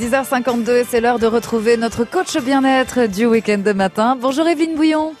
[0.00, 4.14] 10h52, c'est l'heure de retrouver notre coach bien-être du week-end de matin.
[4.14, 5.12] Bonjour Evelyne Bouillon.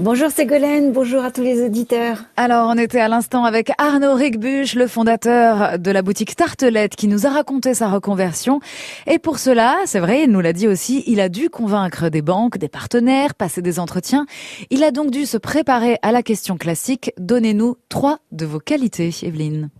[0.00, 2.24] Bonjour Ségolène, bonjour à tous les auditeurs.
[2.36, 7.06] Alors, on était à l'instant avec Arnaud Rigbuch, le fondateur de la boutique Tartelette, qui
[7.06, 8.58] nous a raconté sa reconversion.
[9.06, 12.20] Et pour cela, c'est vrai, il nous l'a dit aussi, il a dû convaincre des
[12.20, 14.26] banques, des partenaires, passer des entretiens.
[14.70, 17.12] Il a donc dû se préparer à la question classique.
[17.16, 19.70] Donnez-nous trois de vos qualités, Evelyne.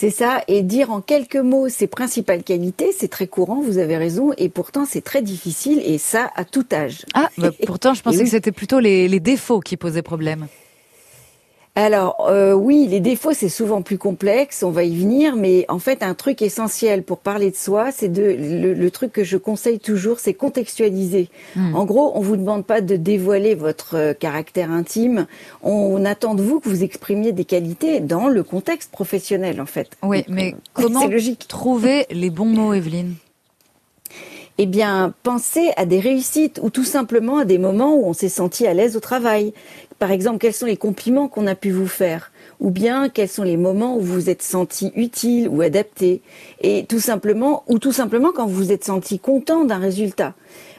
[0.00, 3.96] C'est ça, et dire en quelques mots ses principales qualités, c'est très courant, vous avez
[3.96, 7.04] raison, et pourtant c'est très difficile, et ça à tout âge.
[7.14, 10.46] Ah, bah, pourtant je pensais que c'était plutôt les, les défauts qui posaient problème.
[11.78, 15.78] Alors euh, oui, les défauts c'est souvent plus complexe, on va y venir, mais en
[15.78, 19.78] fait un truc essentiel pour parler de soi, c'est de le, truc que je conseille
[19.78, 21.28] toujours, c'est contextualiser.
[21.54, 21.76] Hmm.
[21.76, 25.28] En gros, on vous demande pas de dévoiler votre euh, caractère intime,
[25.62, 29.90] on attend de vous que vous exprimiez des qualités dans le contexte professionnel en fait.
[30.02, 31.08] Oui, mais euh, comment
[31.46, 33.14] trouver les bons mots, Evelyne?
[34.60, 38.28] Eh bien, pensez à des réussites ou tout simplement à des moments où on s'est
[38.28, 39.54] senti à l'aise au travail.
[40.00, 42.32] Par exemple, quels sont les compliments qu'on a pu vous faire?
[42.58, 46.22] Ou bien quels sont les moments où vous vous êtes senti utile ou adapté?
[46.60, 50.34] Et tout simplement ou tout simplement quand vous vous êtes senti content d'un résultat.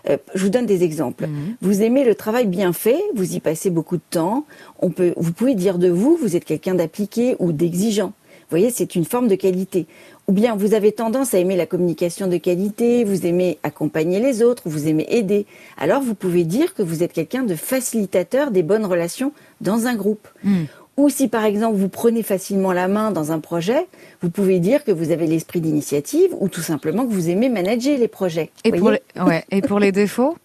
[0.09, 1.27] Euh, je vous donne des exemples.
[1.27, 1.55] Mhm.
[1.61, 4.45] Vous aimez le travail bien fait, vous y passez beaucoup de temps.
[4.79, 8.11] On peut, vous pouvez dire de vous, vous êtes quelqu'un d'appliqué ou d'exigeant.
[8.49, 9.85] Vous voyez, c'est une forme de qualité.
[10.27, 14.41] Ou bien vous avez tendance à aimer la communication de qualité, vous aimez accompagner les
[14.41, 15.45] autres, vous aimez aider.
[15.77, 19.95] Alors vous pouvez dire que vous êtes quelqu'un de facilitateur des bonnes relations dans un
[19.95, 20.27] groupe.
[20.43, 20.63] Hmm.
[20.97, 23.87] Ou si par exemple vous prenez facilement la main dans un projet,
[24.23, 27.99] vous pouvez dire que vous avez l'esprit d'initiative ou tout simplement que vous aimez manager
[27.99, 28.49] les projets.
[28.63, 30.35] Et, pour les, ouais, et pour les défauts?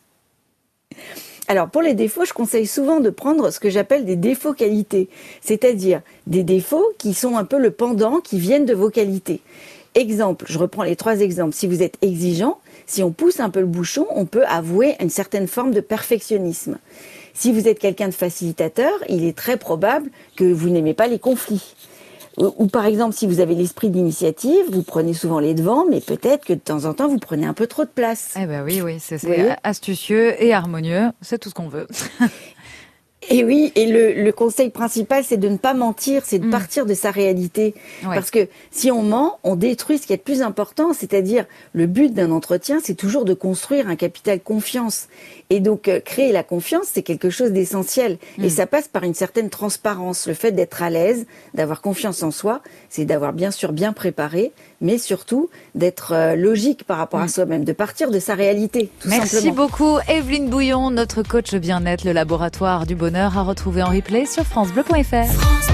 [1.47, 5.09] Alors pour les défauts, je conseille souvent de prendre ce que j'appelle des défauts qualités,
[5.43, 9.41] c'est-à-dire des défauts qui sont un peu le pendant, qui viennent de vos qualités.
[9.95, 11.55] Exemple, je reprends les trois exemples.
[11.55, 15.11] Si vous êtes exigeant, si on pousse un peu le bouchon, on peut avouer une
[15.11, 16.79] certaine forme de perfectionnisme.
[17.35, 21.19] Si vous êtes quelqu'un de facilitateur, il est très probable que vous n'aimez pas les
[21.19, 21.75] conflits.
[22.37, 26.45] Ou, par exemple, si vous avez l'esprit d'initiative, vous prenez souvent les devants, mais peut-être
[26.45, 28.35] que de temps en temps, vous prenez un peu trop de place.
[28.41, 29.19] Eh ben oui, oui, c'est
[29.63, 31.87] astucieux et harmonieux, c'est tout ce qu'on veut.
[33.31, 36.51] Et oui, et le, le conseil principal, c'est de ne pas mentir, c'est de mm.
[36.51, 37.75] partir de sa réalité.
[38.03, 41.87] Parce que si on ment, on détruit ce qui est le plus important, c'est-à-dire le
[41.87, 45.09] but d'un entretien, c'est toujours de construire un capital confiance.
[45.51, 48.19] Et donc, euh, créer la confiance, c'est quelque chose d'essentiel.
[48.39, 48.51] Et mm.
[48.51, 50.27] ça passe par une certaine transparence.
[50.27, 54.53] Le fait d'être à l'aise, d'avoir confiance en soi, c'est d'avoir bien sûr bien préparé,
[54.85, 57.29] mais surtout d'être euh, logique par rapport à mm.
[57.29, 58.91] soi-même, de partir de sa réalité.
[59.07, 64.27] Merci beaucoup, Evelyne Bouillon, notre coach bien-être, le laboratoire du bonheur à retrouver en replay
[64.27, 65.74] sur FranceBleu.fr.